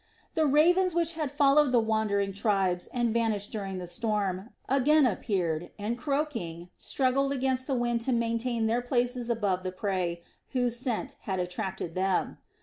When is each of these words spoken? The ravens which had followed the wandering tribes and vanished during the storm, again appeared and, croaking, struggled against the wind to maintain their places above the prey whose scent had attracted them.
The 0.33 0.47
ravens 0.47 0.95
which 0.95 1.13
had 1.13 1.29
followed 1.31 1.71
the 1.71 1.79
wandering 1.79 2.33
tribes 2.33 2.87
and 2.91 3.13
vanished 3.13 3.51
during 3.51 3.77
the 3.77 3.85
storm, 3.85 4.49
again 4.67 5.05
appeared 5.05 5.69
and, 5.77 5.95
croaking, 5.95 6.69
struggled 6.75 7.31
against 7.31 7.67
the 7.67 7.75
wind 7.75 8.01
to 8.01 8.11
maintain 8.11 8.65
their 8.65 8.81
places 8.81 9.29
above 9.29 9.61
the 9.61 9.71
prey 9.71 10.23
whose 10.53 10.75
scent 10.79 11.17
had 11.29 11.39
attracted 11.39 11.93
them. 11.93 12.39